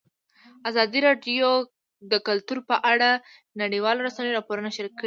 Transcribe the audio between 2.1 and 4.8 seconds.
د کلتور په اړه د نړیوالو رسنیو راپورونه